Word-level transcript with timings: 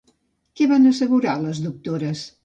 Què 0.61 0.65
van 0.71 0.87
assegurar 0.91 1.35
les 1.43 1.59
doctores? 1.67 2.25